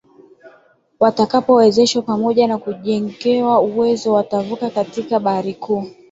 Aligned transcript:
Watakapowezeshwa 0.99 2.01
pamoja 2.01 2.47
na 2.47 2.57
kujengewa 2.57 3.59
uwezo 3.59 4.13
watavua 4.13 4.69
katika 4.69 5.19
bahari 5.19 5.53
kuu 5.53 5.87